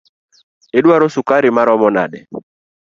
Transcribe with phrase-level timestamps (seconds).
[0.77, 2.19] Iduaro sukari maromo nade?